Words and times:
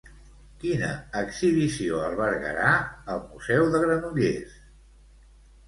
Quina 0.61 0.87
exhibició 1.19 1.99
albergarà 2.07 2.73
el 3.17 3.23
Museu 3.29 3.71
de 3.77 3.85
Granollers? 3.87 4.59